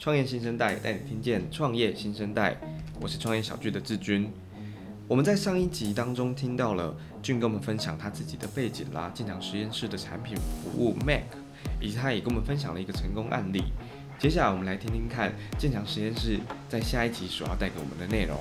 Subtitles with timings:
[0.00, 2.56] 创业新生代带你听见创业新生代，
[3.02, 4.32] 我是创业小聚的志军。
[5.06, 11.20] 我们在上一集当中听到了俊跟我们分享他自己的背景啦，进场实验室的产品服务 Mac，
[11.82, 13.62] 以及他也跟我们分享了一个成功案例。
[14.18, 18.38] 接下来我们来听听看建强实验室在下一集所要带给我们的内容。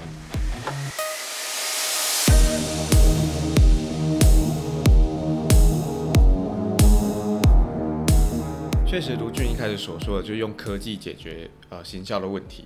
[8.90, 12.66] 确实，卢俊一开始所说的，就是用科技解决呃行销的问题。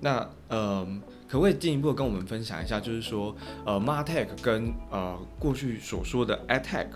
[0.00, 0.84] 那呃，
[1.28, 3.32] 可不可以进一步跟我们分享一下，就是说
[3.64, 6.88] 呃，MarTech 跟呃过去所说的 AdTech，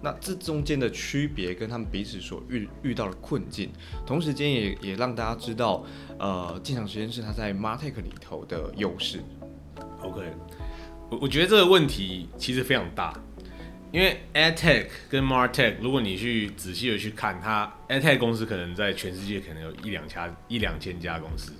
[0.00, 3.72] 那这中间的区别跟他们彼此所遇遇到的困境，
[4.06, 5.84] 同时间也也让大家知道
[6.16, 9.24] 呃，进场实验室它在 MarTech 里头的优势。
[10.02, 10.22] OK，
[11.10, 13.12] 我我觉得这个问题其实非常大。
[13.92, 21.52] 因为 AdTech 跟 MarTech，如果你去仔细的去看它，AdTech 公司可能在全世界可能有一两家、一两千家公司。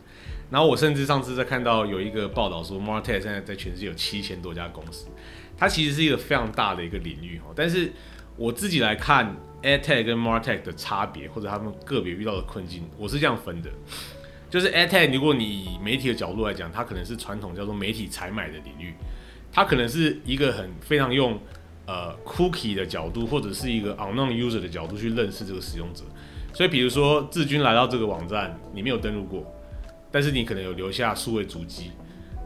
[0.48, 5.08] 然后我甚至上次在看到有一个报道说，MarTech 现在在全世界有七千多家公司，
[5.56, 7.52] 它其实是一个非常大的一个领域哈。
[7.56, 7.90] 但是
[8.36, 13.68] 我自己来看 AdTech 跟 MarTech 的差别，或者他们个别遇到的困境，我是这样分的，
[14.48, 18.94] 就是 AdTech，如果你以媒体的角度来讲，它可能是传统叫做媒体采买的领域，
[19.52, 21.36] 它可能是一个很非常用。
[21.90, 26.04] 呃，cookie 的角度，或者是一个 unknown user 的角度去认识这个使用者，
[26.54, 29.44] 所以比如说志军来到这个网站，你没有登录过，
[30.08, 31.90] 但是你可能有留下数位足迹，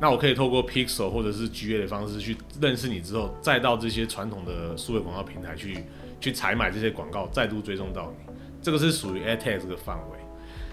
[0.00, 5.84] 那我可以透过 Pixel 或者是 GA 的方式去认识你之后，再到这些传统的数位广告平台去
[6.22, 10.18] 去采买这些广告，再度追踪到你，这个是属于 AdTech 这个范围。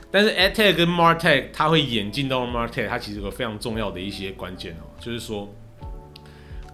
[0.10, 5.54] 但是 AdTech 跟 MarTech 它会演进到 MarTech，它其实有个非常重要的一些关键哦，就是说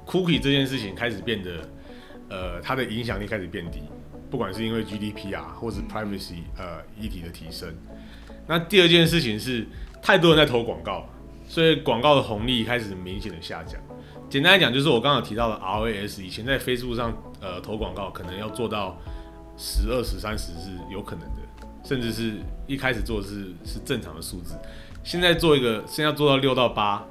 [0.05, 1.67] cookie 这件事情开始变得。
[2.29, 3.81] 呃，它的影响力开始变低，
[4.29, 7.73] 不管是因为 GDPR 或者 privacy 呃议题的提升。
[8.47, 9.67] 那第二件事情是，
[10.01, 11.05] 太多人在投广告，
[11.47, 13.79] 所以广告的红利开始明显的下降。
[14.29, 18.97] 简单来讲，就是我刚刚提到的 ROAS，以前在 Facebook 上呃投广告，可能要做到
[19.57, 21.41] 十、二十、三十是有可能的，
[21.83, 22.33] 甚至是
[22.67, 24.55] 一开始做是是正常的数字。
[25.03, 27.05] 现在做一个，现在做到六到八，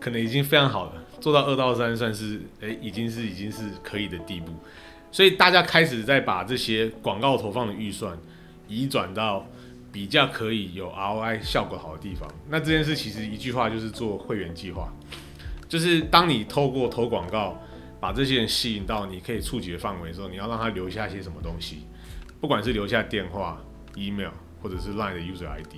[0.00, 0.92] 可能已经非常好了。
[1.24, 4.52] 做到二到三算是诶、已经是已经是可以的地步，
[5.10, 8.14] 所以大家开始在把这些广告投放的预算
[8.68, 9.46] 移转到
[9.90, 12.30] 比较可以有 ROI 效果好的地方。
[12.50, 14.92] 那这件事其实一句话就是做会员计划，
[15.66, 17.58] 就是当你透过投广告
[17.98, 21.86] 把这些人吸引到你可以触及的范围的时候，你要让他留下些什么东西，
[22.38, 23.64] 不管是留下电话、
[23.96, 24.28] email
[24.64, 25.74] 或者是 Line 的 user ID。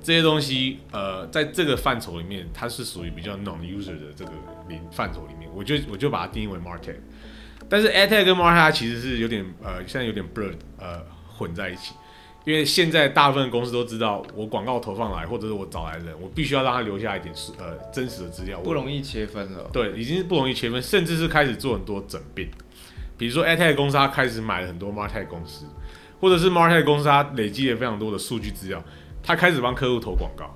[0.00, 4.30] 这些东西，呃，在这个范畴里面，它是属于比较 non-user 的这个
[4.68, 6.96] 领范畴里面，我就我就把它定义为 MarTech。
[7.68, 11.94] 但是 AdTech 跟 MarTech 它其实是有点呃，现在有点 blur 呃混在一起，
[12.44, 19.68] 因为现在大部分公司都知道，我广告投放来或者是我找来的人，我必须要让他留下一点呃真实的资料，不容易切分了。
[19.72, 22.48] 对，已经是不容易切分，甚至是开始做很多整并。
[23.18, 25.66] 比如说 AdTech 公司，它开始买了很多 MarTech 公司，
[26.20, 28.82] 或者是 MarTech 公司，它累积了非常多的数据资料。
[29.22, 30.54] 它开始帮客户投广告，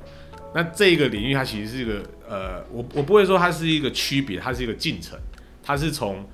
[0.54, 5.18] 那这个领域它其实是一个呃，我我不会说它是一个区别，它是一个进程，
[5.62, 6.24] 它是从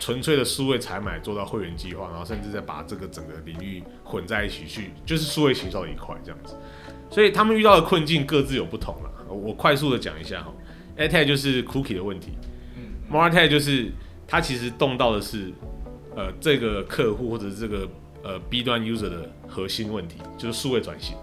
[0.00, 6.54] 纯粹的数位采买做到会员计划，然后甚至再把这个整个领域混在一起去，就是数位行销的一块这样子。
[7.10, 9.10] 所以他们遇到的困境各自有不同了。
[9.28, 10.52] 我快速的讲一下哈
[10.96, 12.32] ，AdTech 就是 Cookie 的问题
[13.10, 13.92] ，MarTech 就是
[14.26, 15.52] 它其实动到的是
[16.16, 17.86] 呃这个客户或者是这个
[18.22, 21.16] 呃 B 端 user 的核心问题，就是数位转型。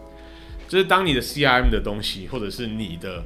[0.68, 3.24] 就是当你的 CRM 的东西，或者是你的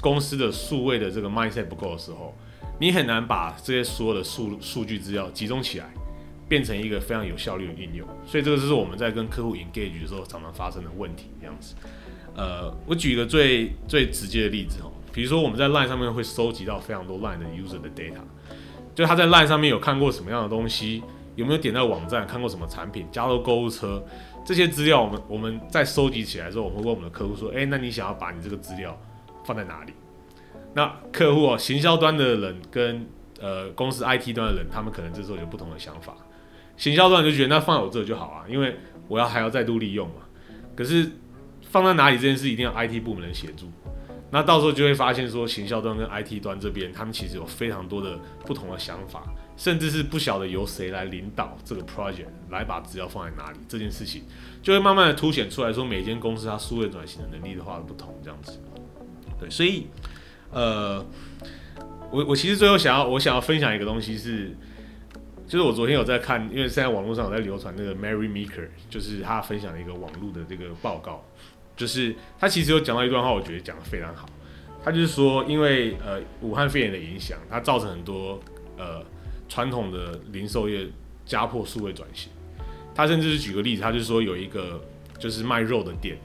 [0.00, 2.36] 公司的数位的这个 mindset 不够的时候，
[2.78, 5.86] 你很难把这些所有的数数据资料集中起来，
[6.46, 8.06] 变成一个非常有效率的应用。
[8.26, 11.30] 所以这个就是我们在跟客户 engage 的时候常常发生的问题。
[11.40, 11.74] 这样子，
[12.36, 18.20] 呃，我举一个最最直接的例子哦，比如说我们在 Line 上面会收集到非常多 Line 的 user 的 data，
[18.94, 21.02] 就他在 Line 上面有看过什么样的东西，
[21.36, 24.02] 有没有点到网站，看过什么产品，加入购物车。
[24.44, 28.94] 这些资料，我们我们在收集起来之后，我们会问我们的客户说：“诶，那你想要把你这个资料
[29.44, 29.92] 放在哪里？”
[30.74, 33.06] 那客户哦，行销端的人跟
[33.40, 36.14] 呃公司 IT 端的人，他们可能这时候有不同的想法。
[36.76, 38.76] 行销端就觉得那放我这就好啊，因为
[39.08, 40.16] 我要还要再度利用嘛。
[40.76, 41.10] 可是
[41.62, 43.70] 放在哪里这件事一定要 IT 部门的协助。
[44.30, 49.22] 那到时候就会发现说，行销端跟 IT 端这边，他们其实有非常多的不同的想法。
[49.56, 54.22] 甚至是不晓得由谁来领导这个 project，来把资料放在哪里，这件事情
[54.62, 58.60] 就会慢慢的凸显出来说，每间公司它数位转型的能力的话不同，这样子。
[59.38, 59.86] 对，所以，
[60.50, 61.04] 呃，
[62.10, 64.56] 我我其实最后想要我想要分享一个东西是，
[65.46, 71.24] 就是我昨天有在看，因为现在网络上有在流传那个 Mary Meeker，就是他分享了一个网络的这个报告。
[71.76, 74.28] 就是他其实有讲到一段话，我觉得讲得非常好。
[74.84, 78.40] 他就是说，因为呃武汉肺炎的影响，它造成很多
[78.78, 79.02] 呃
[79.54, 80.84] 传统的零售业
[81.24, 82.28] 加破数位转型。
[82.92, 84.82] 他甚至是举个例子，他就说有一个
[85.16, 86.18] 就是卖肉的店，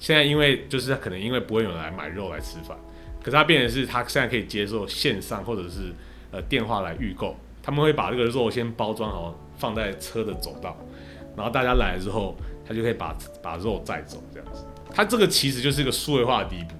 [0.00, 2.76] 现在因为就是他可能因为不会有人来买肉来吃饭，
[3.20, 5.94] 可是他变成是他现在可以接受线上或者是
[6.32, 10.76] 呃电话来预购，他们会把这个肉先包装好放在车的走道，
[11.36, 12.36] 然后大家来了之后，
[12.66, 14.64] 他就可以把把肉载走这样子。
[14.92, 16.74] 他这个其实就是一个数位化的第一步。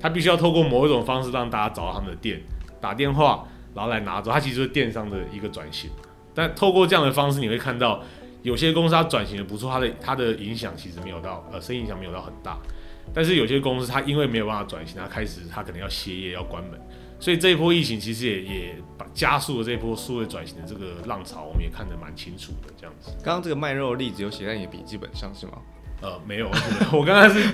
[0.00, 2.42] 他必须要透过某一种方式让大家找到他们的店，
[2.80, 4.30] 打电话，然后来拿走。
[4.30, 5.90] 它其实是电商的一个转型。
[6.34, 8.02] 但透过这样的方式，你会看到
[8.42, 12.58] 有些公司它转型的不错，它的它的影响其实没有到呃，生意影响没有到很大。
[13.12, 16.80] 但是有些公司它因为没有办法转型，它开始它可能要歇业要关门。
[17.20, 22.72] 所以这一波疫情其实也也把加速了这一波数位转型的这个浪潮，我们也看得蛮清楚的。
[22.76, 25.52] 这样子，刚刚这个卖肉的例子有写在你的笔记本上是吗？
[26.02, 26.50] 呃，没有，
[26.92, 27.48] 我刚刚是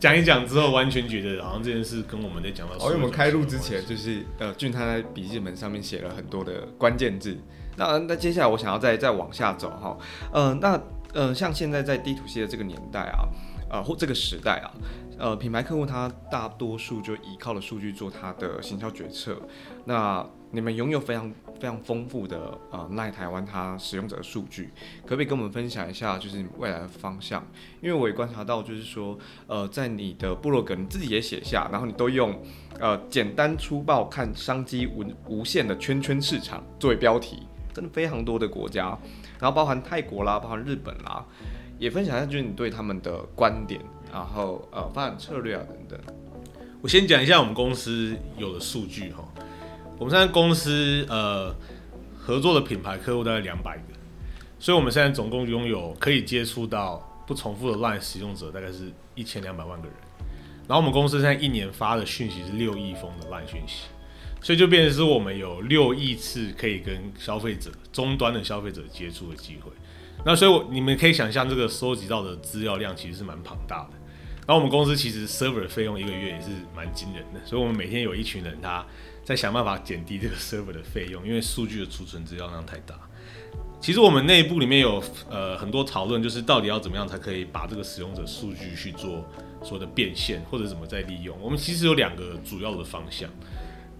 [0.00, 2.74] 讲一讲之后，完全觉得好像这件事跟我们在讲到。
[2.76, 7.36] 哦，因为我们开录之前，就是呃，俊他在笔记本上面写了很多的关键字。
[7.76, 9.96] 那那接下来我想要再再往下走哈，
[10.32, 10.80] 呃，那
[11.12, 13.28] 呃，像现在在 D to C 的这个年代啊，
[13.70, 14.70] 呃，或这个时代啊，
[15.18, 19.40] 呃，品牌客户他大多数就依靠了数据做他的行销决策。
[19.84, 21.30] 那你们拥有非常
[21.60, 24.70] 非常丰富的呃 LINE 台湾它使用者的数据，
[25.02, 27.44] 可不可以跟我们分享一下，就是未来的方向？
[27.82, 29.18] 因为我也观察到，就是说，
[29.48, 32.40] 呃，在你的部落格你自己也写下，然后你都用
[32.78, 37.42] 呃简单粗暴看商机无无限的圈圈市场作为标题，
[37.74, 38.96] 真的非常多的国家，
[39.40, 41.24] 然后包含泰国啦，包含日本啦，
[41.78, 43.80] 也分享一下就是你对他们的观点，
[44.12, 46.14] 然后呃发展策略啊等等。
[46.80, 49.24] 我先讲一下我们公司有的数据哈。
[49.98, 51.54] 我们现在公司呃
[52.16, 53.94] 合作的品牌客户大概两百个，
[54.58, 59.96] 所以我们现在总共拥有可以接触到不重复的烂使用者大概是一千两百万个人。
[60.68, 63.84] 然后我们公司现在一年发的讯息是六亿封的烂讯息，
[64.40, 69.70] 所以就变成是我们有六亿次可以跟消费者终端的消费者接触的机会。
[70.24, 73.90] 那所以我你们可以想象这个收集到的资料量其实是蛮庞大的。
[74.46, 78.84] 然后我们公司其实 server 费用一个月也是蛮惊人的，所以我们每天有一群人他。
[79.26, 82.94] 在想办法减低这个 server 的费用，因为数据的储存资料量太大。
[83.80, 89.28] 其实我们内部里面有呃很多讨论，就是到底要怎么样才可以把这个使用者数据去做
[89.64, 91.36] 所谓的变现，或者怎么再利用。
[91.40, 93.28] 我们其实有两个主要的方向。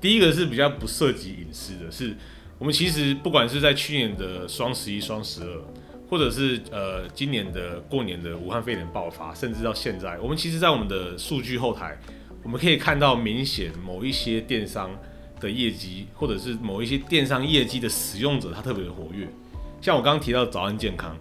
[0.00, 2.16] 第一个是比较不涉及隐私的，是
[2.56, 5.60] 我们其实不管是在去年的双十一、双十二，
[6.08, 11.99] 或者是呃今年的过年的武汉肺炎爆发，甚至到现在，我们其实在我们的数据后台，
[12.43, 14.91] 我们可以看到明显某一些电商。
[15.38, 19.29] 的业绩，或者是某一些电商业绩的使用者，他特别的活跃。
[19.82, 21.14] 像我刚刚提到早安健康，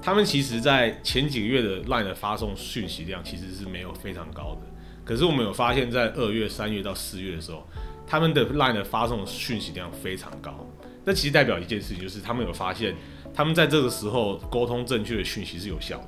[0.00, 4.62] 他们其实在前几个月的 LINE 的发送讯息量其实是没有非常高的。
[5.04, 7.62] 可是我们有发现，在二月、三月到四月的时候，
[8.06, 10.66] 他们的 LINE 的发送讯息量非常高。
[11.04, 12.94] 那其实代表一件事情，就是他们有发现，
[13.34, 16.04] 他们在这个时候沟通正确的讯息是有效的。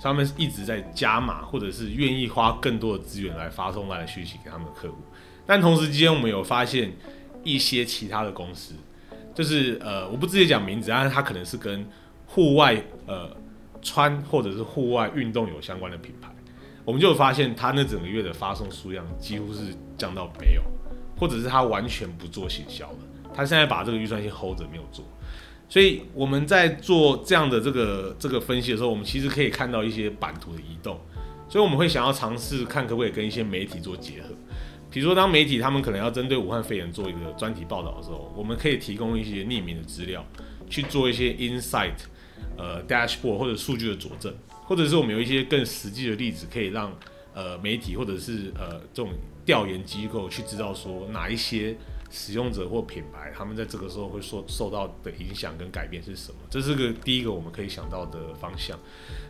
[0.00, 4.96] 他们一直在加码，或者是愿意花更多的资源来发送 LINE 的讯息给他们的客户。
[5.46, 6.92] 但同时之间，我们有发现
[7.44, 8.74] 一些其他的公司，
[9.32, 11.86] 就是呃，我不直接讲名字，但是它可能是跟
[12.26, 13.30] 户外呃
[13.80, 16.34] 穿或者是户外运动有相关的品牌，
[16.84, 20.62] 我们就发现它那整个月的发送数量几乎是降到没有，
[21.16, 22.98] 或者是它完全不做行销了，
[23.32, 25.04] 它现在把这个预算先 hold 着没有做，
[25.72, 31.00] 所以我们在做这样的这个这个分析的时候，我们其实可以看到一些版图的移动，
[31.48, 34.28] 所以我们会想要尝试看可不可以跟一些媒体做结合。
[34.90, 40.22] 比如说，当媒体他们可能要针对武汉肺炎做一个专题报道的时候，我们可以提供一些匿名的资料，
[40.68, 41.94] 去做一些 insight，
[42.58, 44.30] 呃，dashboard 或者数据的佐证，
[44.66, 46.94] 或者是我们有一些更实际的例子，可以让
[47.32, 49.08] 呃媒体或者是呃这种
[49.46, 51.74] 调研机构去知道说哪一些
[52.12, 56.38] 使用者或品牌他们在这个时候会受受到的影响跟改变是什么。
[56.50, 58.78] 这是个第一个我们可以想到的方向。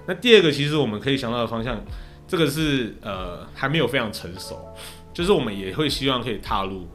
[0.06, 1.82] 那第二个其实我们可以想到的方向，
[2.26, 4.58] 这个是呃还没有非常成熟。
[5.14, 6.88] 就是我们也会希望可以踏入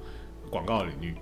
[0.50, 1.14] 广告领域，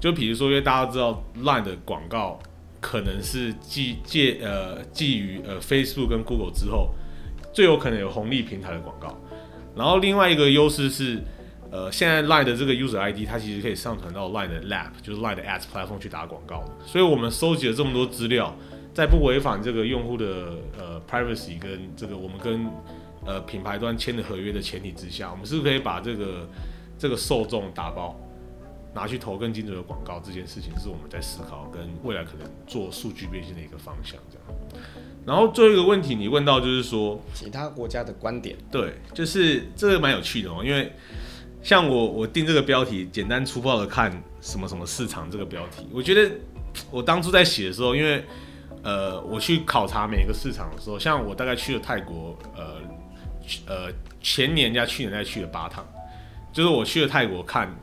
[0.00, 2.38] 就比如说，因为大家知道烂的广告
[2.80, 6.94] 可能是继借呃基于呃 Facebook 跟 Google 之后
[7.52, 9.14] 最有可能有红利平台的广告。
[9.76, 11.22] 然后另外一个优势是，
[11.70, 16.64] 呃，现在 LINE 的这个 User ID 它其实可以上传到 LINE 的 Lab，就是 LINE 的 Ads Platform 去打广告。
[16.86, 18.56] 所以我们收集了这么多资料，
[18.94, 22.66] 在不违反这个用户的呃 Privacy 跟这个我们跟
[23.26, 26.48] 呃，品牌端签的合约的前提之下，我们是不是可以把这个
[26.98, 28.18] 这个受众打包
[28.94, 30.18] 拿去投更精准的广告？
[30.24, 34.18] 这件事情是我们在思考跟未来可能做数据变现的一个方向。
[34.30, 34.82] 这样。
[35.26, 40.90] 然后最后一个问题你问到就是说其他国家的观点，对，就是这个蛮有趣的哦，因为
[41.62, 44.10] 像我我定这个标题，简单粗暴的看
[44.40, 46.30] 什么什么市场这个标题，我觉得
[46.90, 48.24] 我当初在写的时候，因为
[48.82, 52.76] 呃我去考察每一个市场的时候，像我大概去了泰国，呃
[53.66, 55.86] 呃前年加去年再去了八趟，
[56.52, 57.74] 就是我去了泰国看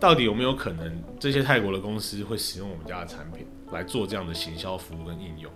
[0.00, 5.52] 到底有没有可能这些泰国的公司会使用我们家的产品来做这样的行销服务跟应用。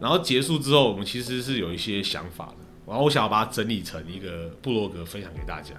[0.00, 2.56] 然后结束之后，我们其实是有一些想法的。
[2.86, 5.74] 然后我想要把它整理成一个部落格分享给大家。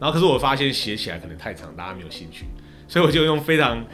[0.00, 2.46] 然后可是我发现写起来可能太长，大家没有兴趣，
[2.86, 3.84] 所以我就用非常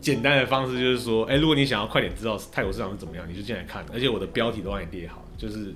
[0.00, 3.84] 简单的方式，就是说，哎，如果你想要快点知道泰国市场是怎么样，你就进来看。
[3.92, 5.74] 而且我的标题都帮你列好，就是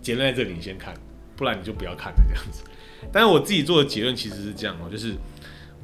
[0.00, 0.94] 结论在这里，你先看，
[1.36, 2.62] 不然你就不要看了这样子。
[3.12, 5.14] 但是我自己做的结论其实是这样哦，就是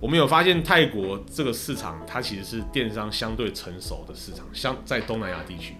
[0.01, 5.75] 我们有发现泰国这个市场，它其实是电商相对成熟的市场，相在东南亚地区。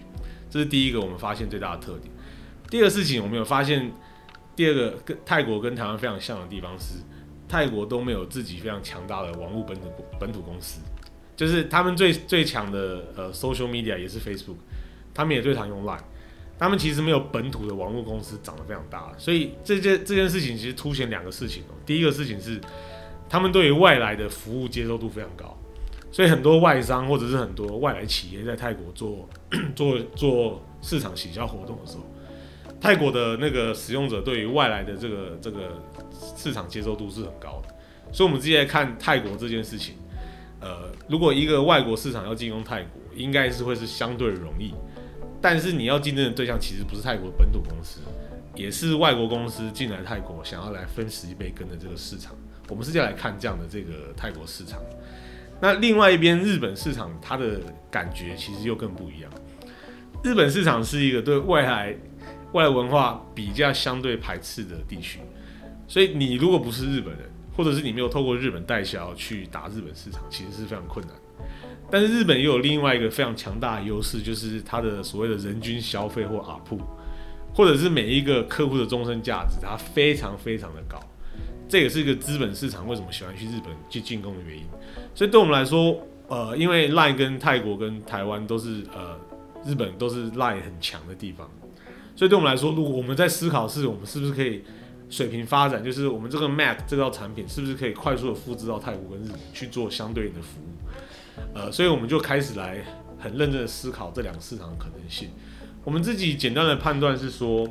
[0.49, 2.13] 这是第一个我们发现最大的特点。
[2.69, 3.91] 第二个事情，我们有发现，
[4.55, 6.95] 第二个跟泰国跟台湾非常像的地方是，
[7.51, 9.83] 泰国都没有自己非常强大的网络本土
[10.17, 10.79] 本土公司，
[11.35, 14.55] 就是他们最最强的呃 social media 也是 Facebook，
[15.13, 15.99] 他们也最常用 Line，
[16.57, 21.75] 他们其实没有本土的网络公司长得非常大，所以这件这件事情其实凸显两个事情哦。
[21.85, 22.57] 第一个事情是，
[23.27, 25.57] 他们对于外来的服务接受度非常高。
[26.13, 29.29] 所以很多外商或者是很多外来企业在泰国做
[29.75, 32.03] 做做市场行销活动的时候，
[32.81, 35.79] 泰国的那个使用者对于外来的这个这个
[36.35, 37.73] 市场接受度是很高的。
[38.11, 39.95] 所以，我们直接来看泰国这件事情。
[40.59, 44.73] 呃，如果一个外国市场要进攻泰国，应该是会是相对容易。
[45.39, 48.01] 但是你要竞争的对象其实不是泰国本土公司，
[48.55, 52.35] 也是外国公司进来泰国想要来分食一杯羹的这个市场。
[52.67, 54.79] 我们是要来看这样的这个泰国市场。
[55.59, 57.59] 那另外一边，日本市场它的
[57.89, 59.31] 感觉其实又更不一样。
[60.23, 61.95] 日本市场是一个对外来
[62.53, 65.19] 外来文化比较相对排斥的地区，
[65.87, 71.15] 所以你如果不是日本人，或者是你没有透过日本代销去打日本市场，其实是非常困难。
[71.89, 76.79] 但是日本也有另外一个非常强大的优势，就是它的所谓的人均消费或 ARPU，
[77.53, 80.97] 或者是每一个客户的终身价值，它非常非常的高。
[81.67, 84.63] 这也是一个资本市场为什么喜欢去日本去进攻的原因。
[85.15, 89.17] 所以对我们来说，呃，因为 LINE 跟泰国跟台湾都是呃
[89.65, 91.49] 日本都是 LINE 很强的地方，
[92.21, 94.61] 所以对我们来说，如果我们在思考是我们是不是可以
[95.09, 102.85] 水平发展，就是我们这个 Mac 这套产品是不是可以快速的复制到泰国跟日本去做相对应的服务，呃，所以我们就开始来
[103.17, 105.29] 很认真的思考这两个市场的可能性。
[105.83, 107.67] 我们自己简单的判断是说，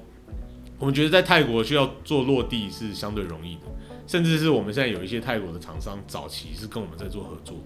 [0.81, 3.61] 我们觉得在泰国需要做落地是相对容易的。
[4.09, 7.57] 甚至是我们现在有一些泰国的厂商，早期是跟我们在做合作，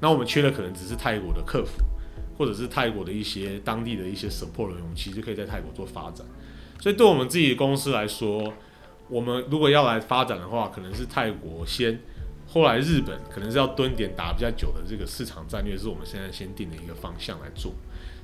[0.00, 1.84] 那我们缺的可能只是泰国的客服，
[2.36, 6.26] 或者是泰国的一些当地的一些 support 人员，其实可以在泰国做发展。
[6.80, 8.52] 所以对我们自己公司来说，
[9.08, 11.98] 我们如果要来发展的话，可能是泰国先，
[12.46, 17.72] 后来日本可能是要蹲点打比较久的这个市场战略，是我们现在先定的一个方向来做。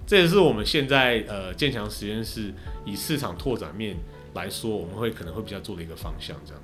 [0.06, 2.52] 这也是我们现在呃建强实验室
[2.84, 3.96] 以市场拓展面
[4.34, 6.62] 来说，我们会可能会比较做的一个方向这样。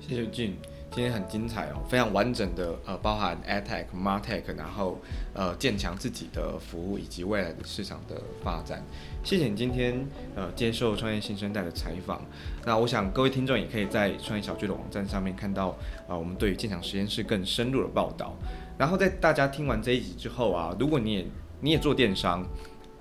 [0.00, 0.52] 谢谢 Jim，
[0.94, 5.00] 今天很精彩哦，非常完整的呃，包含 AdTech、MarTech，然后
[5.32, 8.84] 呃，建强自己的服务以及未来的市场的发展。
[9.24, 10.06] 谢谢你今天
[10.36, 12.20] 呃接受创业新生代的采访。
[12.66, 15.68] 那我想各位听众也可以在创业小聚的网站上面看到
[16.06, 18.36] 啊、我们对于建强实验室更深入的报道。
[18.76, 21.26] 然后在大家听完这一集之后啊，如果你也
[21.60, 22.46] 你也做电商。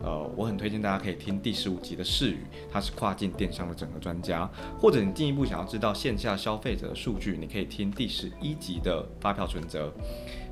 [0.04, 2.40] 呃，我很推荐大家可以听第十五集的士语，
[2.72, 4.50] 他是跨境电商的整个专家。
[4.80, 9.94] 或者你进一步想要知道线下消费者的数据，你可以听第十一集的发票存折。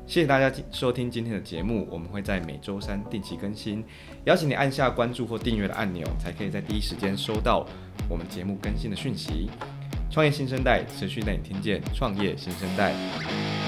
[0.06, 3.84] 谢谢大家收听今天的节目，我们会在每周三定期更新，
[4.26, 7.66] 邀请你按下关注或订阅的按钮，才可以在第一时间收到
[8.10, 9.50] 我们节目更新的讯息。
[10.10, 13.59] 创业新生代持续带你听见创业新生代。